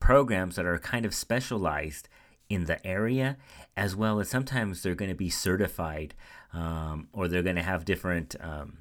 programs 0.00 0.56
that 0.56 0.66
are 0.66 0.78
kind 0.78 1.06
of 1.06 1.14
specialized 1.14 2.08
in 2.48 2.64
the 2.64 2.84
area, 2.84 3.36
as 3.76 3.94
well 3.94 4.18
as 4.18 4.28
sometimes 4.28 4.82
they're 4.82 4.96
going 4.96 5.10
to 5.10 5.16
be 5.16 5.30
certified 5.30 6.14
um, 6.52 7.06
or 7.12 7.28
they're 7.28 7.44
going 7.44 7.54
to 7.56 7.62
have 7.62 7.84
different 7.84 8.34
um, 8.40 8.78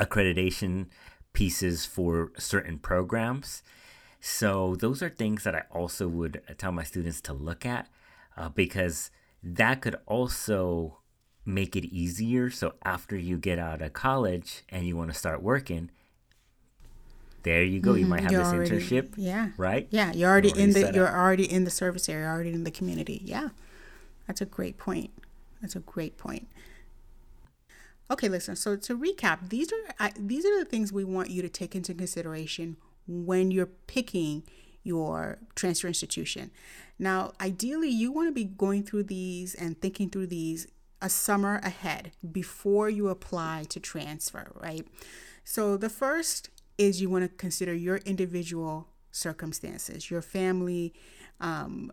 accreditation 0.00 0.86
pieces 1.32 1.86
for 1.86 2.32
certain 2.38 2.78
programs. 2.78 3.62
So, 4.20 4.76
those 4.76 5.02
are 5.02 5.08
things 5.08 5.44
that 5.44 5.54
I 5.54 5.62
also 5.70 6.06
would 6.06 6.42
tell 6.58 6.72
my 6.72 6.82
students 6.82 7.20
to 7.22 7.32
look 7.32 7.64
at 7.64 7.88
uh, 8.36 8.50
because 8.50 9.10
that 9.42 9.80
could 9.80 9.96
also 10.06 10.98
make 11.46 11.74
it 11.74 11.86
easier. 11.86 12.50
So, 12.50 12.74
after 12.84 13.16
you 13.16 13.38
get 13.38 13.58
out 13.58 13.80
of 13.80 13.94
college 13.94 14.62
and 14.68 14.86
you 14.86 14.96
want 14.96 15.10
to 15.10 15.18
start 15.18 15.42
working, 15.42 15.90
there 17.42 17.62
you 17.62 17.80
go. 17.80 17.92
Mm-hmm. 17.92 18.00
You 18.00 18.06
might 18.06 18.20
have 18.22 18.32
you're 18.32 18.44
this 18.44 18.52
already, 18.52 18.70
internship. 18.70 19.14
Yeah. 19.16 19.48
Right? 19.56 19.88
Yeah. 19.90 20.12
You're 20.12 20.28
already, 20.28 20.48
you're 20.48 20.58
already 20.58 20.62
in 20.62 20.72
the 20.72 20.92
you're 20.94 21.16
already 21.16 21.50
in 21.50 21.64
the 21.64 21.70
service 21.70 22.08
area, 22.08 22.26
already 22.26 22.52
in 22.52 22.64
the 22.64 22.70
community. 22.70 23.22
Yeah. 23.24 23.48
That's 24.26 24.40
a 24.40 24.46
great 24.46 24.76
point. 24.76 25.10
That's 25.60 25.76
a 25.76 25.80
great 25.80 26.18
point. 26.18 26.48
Okay, 28.10 28.28
listen. 28.28 28.56
So 28.56 28.76
to 28.76 28.98
recap, 28.98 29.50
these 29.50 29.72
are 29.72 29.94
I, 29.98 30.12
these 30.18 30.44
are 30.44 30.58
the 30.58 30.64
things 30.64 30.92
we 30.92 31.04
want 31.04 31.30
you 31.30 31.42
to 31.42 31.48
take 31.48 31.76
into 31.76 31.94
consideration 31.94 32.76
when 33.06 33.50
you're 33.50 33.66
picking 33.86 34.42
your 34.82 35.38
transfer 35.54 35.86
institution. 35.86 36.50
Now, 36.98 37.32
ideally, 37.40 37.88
you 37.88 38.10
want 38.10 38.28
to 38.28 38.32
be 38.32 38.44
going 38.44 38.82
through 38.82 39.04
these 39.04 39.54
and 39.54 39.80
thinking 39.80 40.10
through 40.10 40.28
these 40.28 40.66
a 41.00 41.08
summer 41.08 41.60
ahead 41.62 42.12
before 42.30 42.90
you 42.90 43.08
apply 43.08 43.64
to 43.68 43.80
transfer, 43.80 44.50
right? 44.54 44.86
So 45.44 45.76
the 45.76 45.88
first 45.88 46.50
is 46.78 47.00
you 47.00 47.08
want 47.10 47.24
to 47.24 47.28
consider 47.28 47.74
your 47.74 47.98
individual 47.98 48.88
circumstances, 49.10 50.10
your 50.10 50.22
family. 50.22 50.94
Um, 51.40 51.92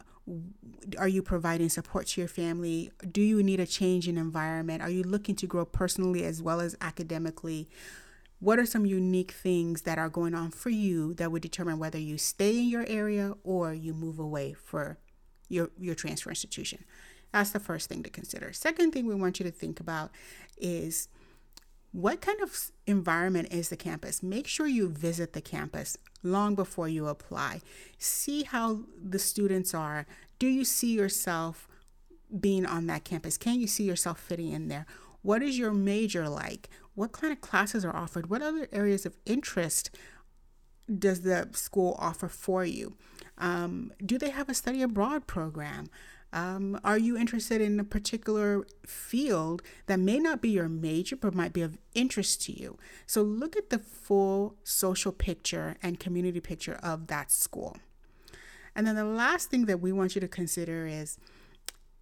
are 0.98 1.08
you 1.08 1.22
providing 1.22 1.70
support 1.70 2.08
to 2.08 2.22
your 2.22 2.28
family? 2.28 2.92
Do 3.12 3.22
you 3.22 3.42
need 3.44 3.60
a 3.60 3.66
change 3.66 4.08
in 4.08 4.18
environment? 4.18 4.82
Are 4.82 4.90
you 4.90 5.04
looking 5.04 5.36
to 5.36 5.48
grow 5.48 5.66
personally 5.66 6.24
as 6.24 6.42
well 6.42 6.60
as 6.60 6.76
academically? 6.82 7.70
What 8.40 8.60
are 8.60 8.66
some 8.66 8.86
unique 8.86 9.32
things 9.32 9.82
that 9.84 9.98
are 9.98 10.10
going 10.10 10.36
on 10.36 10.52
for 10.52 10.70
you 10.70 11.14
that 11.16 11.32
would 11.32 11.42
determine 11.42 11.80
whether 11.80 11.98
you 11.98 12.18
stay 12.18 12.58
in 12.58 12.70
your 12.70 12.86
area 12.88 13.34
or 13.44 13.74
you 13.74 13.94
move 13.94 14.20
away 14.20 14.54
for 14.54 15.00
your, 15.50 15.72
your 15.78 15.96
transfer 15.96 16.30
institution? 16.30 16.84
That's 17.32 17.50
the 17.52 17.60
first 17.60 17.90
thing 17.90 18.04
to 18.04 18.10
consider. 18.10 18.54
Second 18.54 18.92
thing 18.92 19.06
we 19.06 19.16
want 19.16 19.40
you 19.40 19.46
to 19.46 19.52
think 19.52 19.80
about 19.80 20.12
is 20.58 21.08
what 21.98 22.22
kind 22.22 22.40
of 22.42 22.56
environment 22.86 23.48
is 23.52 23.70
the 23.70 23.76
campus? 23.76 24.22
Make 24.22 24.46
sure 24.46 24.68
you 24.68 24.88
visit 24.88 25.34
the 25.34 25.42
campus 25.42 25.98
long 26.22 26.54
before 26.54 26.88
you 26.88 27.08
apply. 27.08 27.62
See 27.98 28.44
how 28.44 28.82
the 29.04 29.18
students 29.18 29.74
are. 29.74 30.06
Do 30.38 30.46
you 30.46 30.64
see 30.64 30.94
yourself 30.94 31.68
being 32.40 32.68
on 32.68 32.86
that 32.86 33.04
campus? 33.04 33.36
Can 33.36 33.60
you 33.60 33.66
see 33.66 33.84
yourself 33.84 34.20
fitting 34.20 34.52
in 34.52 34.68
there? 34.68 34.86
What 35.24 35.42
is 35.42 35.58
your 35.58 35.72
major 35.72 36.30
like? 36.30 36.70
What 36.94 37.14
kind 37.14 37.34
of 37.34 37.42
classes 37.42 37.84
are 37.84 37.96
offered? 37.96 38.30
What 38.30 38.44
other 38.44 38.68
areas 38.72 39.08
of 39.08 39.18
interest 39.26 39.90
does 41.00 41.22
the 41.22 41.50
school 41.54 41.96
offer 41.98 42.28
for 42.28 42.64
you? 42.64 42.96
Um, 43.40 43.92
do 44.06 44.20
they 44.20 44.30
have 44.30 44.50
a 44.50 44.54
study 44.54 44.84
abroad 44.84 45.26
program? 45.26 45.88
Um, 46.34 46.80
are 46.84 46.98
you 46.98 47.18
interested 47.18 47.62
in 47.62 47.80
a 47.80 47.84
particular 47.84 48.68
field 48.86 49.62
that 49.86 50.00
may 50.00 50.20
not 50.20 50.42
be 50.42 50.50
your 50.50 50.68
major 50.68 51.16
but 51.16 51.34
might 51.34 51.54
be 51.54 51.62
of 51.62 51.78
interest 51.96 52.42
to 52.44 52.52
you? 52.52 52.78
So 53.06 53.22
look 53.22 53.56
at 53.56 53.70
the 53.70 53.80
full 53.80 54.56
social 54.64 55.12
picture 55.12 55.78
and 55.82 56.00
community 56.00 56.42
picture 56.42 56.80
of 56.84 57.08
that 57.08 57.32
school. 57.32 57.78
And 58.76 58.86
then 58.86 58.96
the 58.96 59.06
last 59.06 59.50
thing 59.50 59.66
that 59.66 59.80
we 59.80 59.92
want 59.92 60.16
you 60.16 60.22
to 60.22 60.28
consider 60.28 60.86
is 60.86 61.18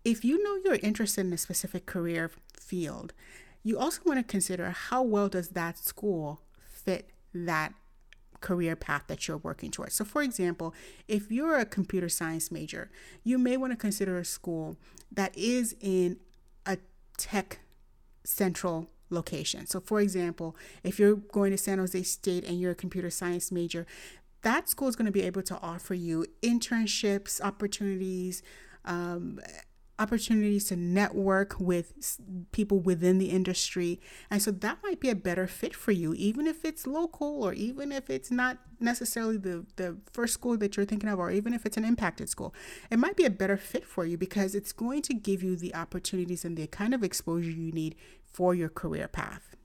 if 0.03 0.25
you 0.25 0.43
know 0.43 0.59
you're 0.63 0.79
interested 0.83 1.25
in 1.25 1.33
a 1.33 1.37
specific 1.37 1.85
career 1.85 2.31
field, 2.53 3.13
you 3.63 3.79
also 3.79 4.01
want 4.05 4.19
to 4.19 4.23
consider 4.23 4.69
how 4.69 5.01
well 5.01 5.29
does 5.29 5.49
that 5.49 5.77
school 5.77 6.41
fit 6.61 7.09
that 7.33 7.73
career 8.41 8.75
path 8.75 9.03
that 9.07 9.27
you're 9.27 9.37
working 9.37 9.71
towards. 9.71 9.95
So, 9.95 10.05
for 10.05 10.21
example, 10.21 10.73
if 11.07 11.31
you're 11.31 11.57
a 11.57 11.65
computer 11.65 12.09
science 12.09 12.51
major, 12.51 12.89
you 13.23 13.37
may 13.37 13.57
want 13.57 13.71
to 13.73 13.77
consider 13.77 14.17
a 14.17 14.25
school 14.25 14.77
that 15.11 15.35
is 15.37 15.75
in 15.79 16.17
a 16.65 16.77
tech 17.17 17.59
central 18.23 18.89
location. 19.09 19.65
So, 19.67 19.79
for 19.79 20.01
example, 20.01 20.55
if 20.83 20.99
you're 20.99 21.15
going 21.15 21.51
to 21.51 21.57
San 21.57 21.79
Jose 21.79 22.01
State 22.03 22.45
and 22.45 22.59
you're 22.59 22.71
a 22.71 22.75
computer 22.75 23.09
science 23.09 23.51
major, 23.51 23.85
that 24.41 24.69
school 24.69 24.87
is 24.87 24.95
going 24.95 25.07
to 25.07 25.11
be 25.11 25.23
able 25.23 25.41
to 25.43 25.59
offer 25.59 25.93
you 25.93 26.25
internships, 26.43 27.41
opportunities, 27.41 28.43
um, 28.85 29.39
opportunities 29.97 30.65
to 30.65 30.75
network 30.75 31.55
with 31.59 32.19
people 32.51 32.79
within 32.79 33.17
the 33.17 33.29
industry. 33.29 33.99
And 34.29 34.41
so 34.41 34.51
that 34.51 34.79
might 34.83 34.99
be 34.99 35.09
a 35.09 35.15
better 35.15 35.47
fit 35.47 35.75
for 35.75 35.91
you, 35.91 36.13
even 36.15 36.47
if 36.47 36.65
it's 36.65 36.85
local 36.85 37.43
or 37.43 37.53
even 37.53 37.91
if 37.91 38.09
it's 38.09 38.29
not 38.29 38.57
necessarily 38.79 39.37
the, 39.37 39.65
the 39.77 39.97
first 40.11 40.33
school 40.33 40.57
that 40.57 40.75
you're 40.75 40.85
thinking 40.85 41.09
of, 41.09 41.19
or 41.19 41.31
even 41.31 41.53
if 41.53 41.65
it's 41.65 41.77
an 41.77 41.85
impacted 41.85 42.29
school. 42.29 42.53
It 42.91 42.99
might 42.99 43.15
be 43.15 43.25
a 43.25 43.29
better 43.29 43.57
fit 43.57 43.85
for 43.85 44.05
you 44.05 44.17
because 44.17 44.53
it's 44.53 44.73
going 44.73 45.01
to 45.03 45.13
give 45.13 45.41
you 45.41 45.55
the 45.55 45.73
opportunities 45.73 46.43
and 46.43 46.57
the 46.57 46.67
kind 46.67 46.93
of 46.93 47.03
exposure 47.03 47.49
you 47.51 47.71
need 47.71 47.95
for 48.31 48.53
your 48.53 48.69
career 48.69 49.07
path. 49.07 49.55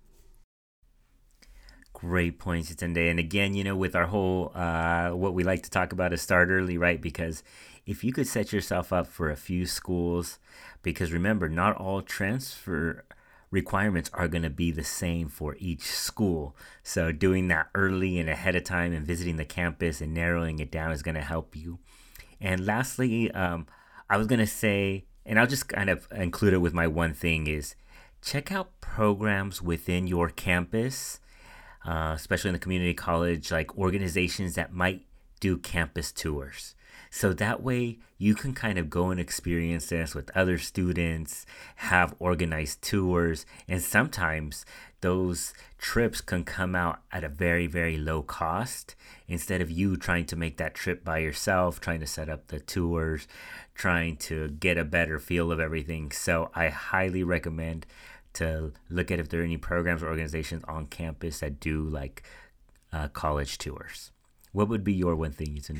Great 2.00 2.38
points, 2.38 2.74
Tunde. 2.74 3.10
And 3.10 3.18
again, 3.18 3.52
you 3.52 3.62
know, 3.62 3.76
with 3.76 3.94
our 3.94 4.06
whole, 4.06 4.52
uh, 4.54 5.10
what 5.10 5.34
we 5.34 5.44
like 5.44 5.62
to 5.64 5.70
talk 5.70 5.92
about 5.92 6.14
is 6.14 6.22
start 6.22 6.48
early, 6.48 6.78
right? 6.78 7.00
Because 7.00 7.42
if 7.84 8.02
you 8.02 8.10
could 8.12 8.26
set 8.26 8.54
yourself 8.54 8.90
up 8.90 9.06
for 9.06 9.30
a 9.30 9.36
few 9.36 9.66
schools, 9.66 10.38
because 10.82 11.12
remember, 11.12 11.46
not 11.48 11.76
all 11.76 12.00
transfer 12.00 13.04
requirements 13.50 14.10
are 14.14 14.28
going 14.28 14.44
to 14.44 14.50
be 14.50 14.70
the 14.70 14.84
same 14.84 15.28
for 15.28 15.56
each 15.58 15.82
school. 15.82 16.56
So 16.82 17.12
doing 17.12 17.48
that 17.48 17.68
early 17.74 18.18
and 18.18 18.30
ahead 18.30 18.54
of 18.56 18.64
time 18.64 18.94
and 18.94 19.06
visiting 19.06 19.36
the 19.36 19.44
campus 19.44 20.00
and 20.00 20.14
narrowing 20.14 20.58
it 20.58 20.70
down 20.70 20.92
is 20.92 21.02
going 21.02 21.16
to 21.16 21.20
help 21.20 21.54
you. 21.54 21.80
And 22.40 22.64
lastly, 22.64 23.30
um, 23.32 23.66
I 24.08 24.16
was 24.16 24.26
going 24.26 24.38
to 24.38 24.46
say, 24.46 25.04
and 25.26 25.38
I'll 25.38 25.46
just 25.46 25.68
kind 25.68 25.90
of 25.90 26.06
include 26.12 26.54
it 26.54 26.58
with 26.58 26.72
my 26.72 26.86
one 26.86 27.12
thing 27.12 27.46
is 27.46 27.74
check 28.22 28.50
out 28.50 28.80
programs 28.80 29.60
within 29.60 30.06
your 30.06 30.30
campus, 30.30 31.20
uh, 31.84 32.12
especially 32.14 32.48
in 32.48 32.54
the 32.54 32.58
community 32.58 32.94
college, 32.94 33.50
like 33.50 33.76
organizations 33.76 34.54
that 34.54 34.72
might 34.72 35.04
do 35.40 35.56
campus 35.56 36.12
tours. 36.12 36.74
So 37.10 37.32
that 37.32 37.62
way 37.62 37.98
you 38.18 38.34
can 38.34 38.54
kind 38.54 38.78
of 38.78 38.88
go 38.88 39.10
and 39.10 39.18
experience 39.18 39.88
this 39.88 40.14
with 40.14 40.30
other 40.36 40.58
students, 40.58 41.44
have 41.76 42.14
organized 42.20 42.82
tours, 42.82 43.46
and 43.66 43.82
sometimes 43.82 44.64
those 45.00 45.54
trips 45.78 46.20
can 46.20 46.44
come 46.44 46.74
out 46.74 47.00
at 47.10 47.24
a 47.24 47.28
very, 47.28 47.66
very 47.66 47.96
low 47.96 48.22
cost 48.22 48.94
instead 49.26 49.60
of 49.60 49.70
you 49.70 49.96
trying 49.96 50.26
to 50.26 50.36
make 50.36 50.58
that 50.58 50.74
trip 50.74 51.04
by 51.04 51.18
yourself, 51.18 51.80
trying 51.80 52.00
to 52.00 52.06
set 52.06 52.28
up 52.28 52.48
the 52.48 52.60
tours, 52.60 53.26
trying 53.74 54.16
to 54.16 54.48
get 54.48 54.76
a 54.78 54.84
better 54.84 55.18
feel 55.18 55.50
of 55.50 55.58
everything. 55.58 56.12
So 56.12 56.50
I 56.54 56.68
highly 56.68 57.24
recommend 57.24 57.86
to 58.34 58.72
look 58.88 59.10
at 59.10 59.18
if 59.18 59.28
there 59.28 59.40
are 59.40 59.44
any 59.44 59.56
programs 59.56 60.02
or 60.02 60.08
organizations 60.08 60.62
on 60.68 60.86
campus 60.86 61.40
that 61.40 61.60
do 61.60 61.82
like 61.82 62.22
uh, 62.92 63.08
college 63.08 63.58
tours. 63.58 64.10
What 64.52 64.68
would 64.68 64.84
be 64.84 64.92
your 64.92 65.14
one 65.16 65.32
thing 65.32 65.48
you 65.48 65.54
would 65.54 65.64
say? 65.64 65.74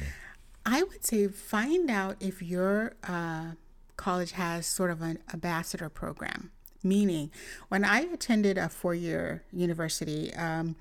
I 0.67 0.83
would 0.83 1.05
say 1.05 1.29
find 1.29 1.91
out 1.91 2.17
if 2.21 2.43
your 2.43 2.95
uh, 3.05 3.53
college 3.97 4.33
has 4.33 4.67
sort 4.67 4.91
of 4.91 5.03
an 5.03 5.19
ambassador 5.33 5.89
program. 5.89 6.51
Meaning, 6.83 7.31
when 7.69 7.85
I 7.85 8.01
attended 8.01 8.57
a 8.57 8.71
four 8.71 8.95
year 8.95 9.43
university, 9.53 10.33
um, 10.35 10.77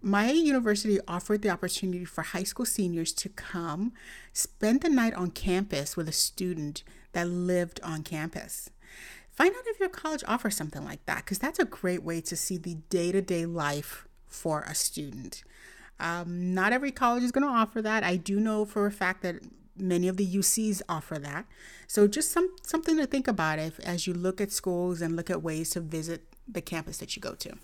my 0.00 0.30
university 0.30 0.98
offered 1.08 1.42
the 1.42 1.50
opportunity 1.50 2.04
for 2.04 2.22
high 2.22 2.42
school 2.44 2.66
seniors 2.66 3.12
to 3.14 3.28
come 3.28 3.92
spend 4.32 4.82
the 4.82 4.88
night 4.88 5.14
on 5.14 5.30
campus 5.30 5.96
with 5.96 6.08
a 6.08 6.12
student 6.12 6.84
that 7.12 7.28
lived 7.28 7.80
on 7.82 8.02
campus. 8.02 8.70
Find 9.42 9.56
out 9.56 9.66
if 9.66 9.80
your 9.80 9.88
college 9.88 10.22
offers 10.28 10.56
something 10.56 10.84
like 10.84 11.04
that, 11.06 11.24
because 11.24 11.40
that's 11.40 11.58
a 11.58 11.64
great 11.64 12.04
way 12.04 12.20
to 12.20 12.36
see 12.36 12.58
the 12.58 12.76
day 12.90 13.10
to 13.10 13.20
day 13.20 13.44
life 13.44 14.06
for 14.24 14.60
a 14.60 14.72
student. 14.72 15.42
Um, 15.98 16.54
not 16.54 16.72
every 16.72 16.92
college 16.92 17.24
is 17.24 17.32
going 17.32 17.42
to 17.42 17.52
offer 17.52 17.82
that. 17.82 18.04
I 18.04 18.14
do 18.14 18.38
know 18.38 18.64
for 18.64 18.86
a 18.86 18.92
fact 18.92 19.20
that 19.22 19.40
many 19.76 20.06
of 20.06 20.16
the 20.16 20.24
UCs 20.24 20.80
offer 20.88 21.18
that. 21.18 21.46
So 21.88 22.06
just 22.06 22.30
some 22.30 22.54
something 22.62 22.96
to 22.98 23.04
think 23.04 23.26
about 23.26 23.58
if 23.58 23.80
as 23.80 24.06
you 24.06 24.14
look 24.14 24.40
at 24.40 24.52
schools 24.52 25.02
and 25.02 25.16
look 25.16 25.28
at 25.28 25.42
ways 25.42 25.70
to 25.70 25.80
visit 25.80 26.22
the 26.46 26.60
campus 26.60 26.98
that 26.98 27.16
you 27.16 27.20
go 27.20 27.34
to. 27.34 27.56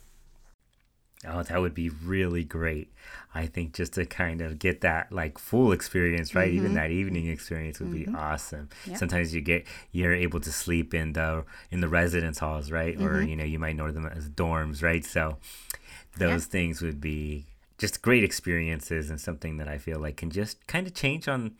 Oh, 1.27 1.43
that 1.43 1.61
would 1.61 1.75
be 1.75 1.89
really 1.89 2.45
great. 2.45 2.93
I 3.35 3.47
think 3.47 3.75
just 3.75 3.95
to 3.95 4.07
kind 4.07 4.41
of 4.41 4.59
get 4.59 4.83
that 4.83 5.11
like 5.11 5.39
full 5.39 5.73
experience, 5.73 6.35
right? 6.35 6.49
Mm-hmm. 6.49 6.59
Even 6.59 6.75
that 6.75 6.91
evening 6.91 7.27
experience 7.29 7.81
would 7.81 7.91
mm-hmm. 7.91 8.13
be 8.13 8.19
awesome. 8.19 8.69
Yep. 8.87 8.99
Sometimes 8.99 9.35
you 9.35 9.41
get 9.41 9.67
you're 9.91 10.15
able 10.15 10.41
to 10.41 10.53
sleep 10.53 10.95
in 10.95 11.15
the 11.15 11.45
in 11.71 11.81
the 11.81 11.89
residence 11.89 12.39
halls, 12.39 12.71
right? 12.71 12.97
Mm-hmm. 12.97 13.07
Or 13.07 13.23
you 13.23 13.35
know, 13.35 13.45
you 13.45 13.59
might 13.59 13.77
know 13.77 13.91
them 13.91 14.07
as 14.07 14.29
dorms, 14.29 14.83
right? 14.83 15.05
So 15.05 15.39
those 16.17 16.45
yeah. 16.47 16.51
things 16.51 16.83
would 16.83 17.01
be 17.01 17.47
just 17.79 18.03
great 18.03 18.25
experiences 18.25 19.11
and 19.11 19.21
something 19.21 19.57
that 19.59 19.69
I 19.69 19.79
feel 19.79 19.99
like 19.99 20.17
can 20.17 20.31
just 20.31 20.67
kind 20.67 20.87
of 20.87 20.95
change 20.95 21.29
on 21.29 21.57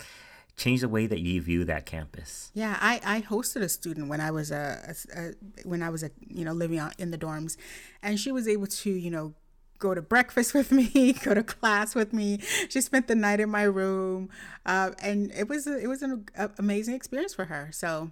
change 0.57 0.81
the 0.81 0.89
way 0.89 1.07
that 1.07 1.21
you 1.21 1.41
view 1.41 1.65
that 1.65 1.87
campus. 1.87 2.51
Yeah, 2.53 2.77
I, 2.81 3.01
I 3.05 3.21
hosted 3.23 3.63
a 3.63 3.69
student 3.69 4.09
when 4.09 4.21
I 4.21 4.33
was 4.33 4.51
a, 4.51 4.95
a, 5.15 5.21
a 5.21 5.33
when 5.67 5.83
I 5.83 5.89
was 5.89 6.03
a 6.03 6.11
you 6.29 6.45
know 6.45 6.53
living 6.53 6.79
out 6.79 6.95
in 6.99 7.11
the 7.11 7.19
dorms, 7.19 7.57
and 8.03 8.19
she 8.19 8.31
was 8.31 8.47
able 8.47 8.67
to 8.67 8.91
you 8.91 9.11
know 9.11 9.35
go 9.79 9.95
to 9.95 10.03
breakfast 10.03 10.55
with 10.55 10.71
me, 10.73 11.13
go 11.13 11.35
to 11.35 11.43
class 11.43 11.95
with 11.95 12.13
me. 12.13 12.41
She 12.69 12.81
spent 12.81 13.09
the 13.09 13.15
night 13.15 13.41
in 13.41 13.51
my 13.51 13.63
room, 13.63 14.31
uh, 14.67 14.93
and 15.03 15.33
it 15.33 15.49
was 15.49 15.67
it 15.67 15.89
was 15.89 16.03
an 16.03 16.27
amazing 16.59 16.95
experience 16.95 17.35
for 17.35 17.47
her. 17.47 17.71
So, 17.73 18.11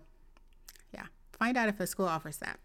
yeah, 0.93 1.07
find 1.39 1.57
out 1.57 1.69
if 1.69 1.79
the 1.79 1.87
school 1.87 2.07
offers 2.07 2.39
that. 2.39 2.59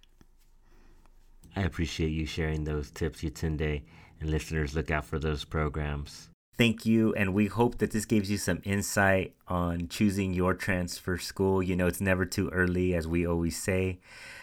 I 1.55 1.63
appreciate 1.63 2.09
you 2.09 2.25
sharing 2.25 2.63
those 2.63 2.91
tips, 2.91 3.21
Yatunde 3.21 3.83
and 4.21 4.29
listeners 4.29 4.75
look 4.75 4.91
out 4.91 5.05
for 5.05 5.19
those 5.19 5.43
programs. 5.43 6.29
Thank 6.57 6.85
you, 6.85 7.13
and 7.15 7.33
we 7.33 7.47
hope 7.47 7.79
that 7.79 7.91
this 7.91 8.05
gives 8.05 8.29
you 8.29 8.37
some 8.37 8.61
insight 8.63 9.33
on 9.47 9.87
choosing 9.87 10.33
your 10.33 10.53
transfer 10.53 11.17
school. 11.17 11.63
You 11.63 11.75
know, 11.75 11.87
it's 11.87 12.01
never 12.01 12.23
too 12.23 12.49
early, 12.49 12.93
as 12.93 13.07
we 13.07 13.25
always 13.25 13.61
say. 13.61 13.99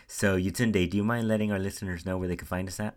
So, 0.09 0.37
Yatunde, 0.37 0.91
do 0.91 0.97
you 0.97 1.05
mind 1.05 1.29
letting 1.29 1.53
our 1.53 1.59
listeners 1.59 2.05
know 2.05 2.19
where 2.19 2.27
they 2.27 2.37
can 2.37 2.49
find 2.49 2.67
us 2.67 2.81
at? 2.81 2.97